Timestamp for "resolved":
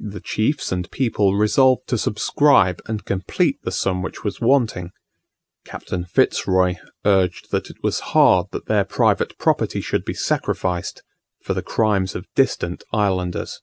1.36-1.86